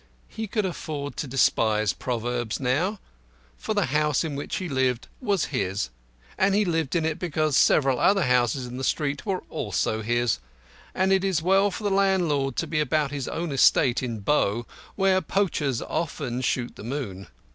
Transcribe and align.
He 0.29 0.47
could 0.47 0.65
afford 0.65 1.15
to 1.17 1.27
despise 1.27 1.93
proverbs 1.93 2.59
now, 2.59 2.99
for 3.55 3.75
the 3.75 3.85
house 3.93 4.23
in 4.23 4.35
which 4.35 4.55
he 4.55 4.67
lived 4.67 5.07
was 5.19 5.45
his, 5.53 5.91
and 6.39 6.55
he 6.55 6.65
lived 6.65 6.95
in 6.95 7.05
it 7.05 7.19
because 7.19 7.55
several 7.55 7.99
other 7.99 8.23
houses 8.23 8.65
in 8.65 8.77
the 8.77 8.83
street 8.83 9.27
were 9.27 9.43
also 9.47 10.01
his, 10.01 10.39
and 10.95 11.13
it 11.13 11.23
is 11.23 11.43
well 11.43 11.69
for 11.69 11.83
the 11.83 11.91
landlord 11.91 12.55
to 12.55 12.65
be 12.65 12.79
about 12.79 13.11
his 13.11 13.27
own 13.27 13.51
estate 13.51 14.01
in 14.01 14.21
Bow, 14.21 14.65
where 14.95 15.21
poachers 15.21 15.83
often 15.83 16.41
shoot 16.41 16.77
the 16.77 16.83
moon. 16.83 17.27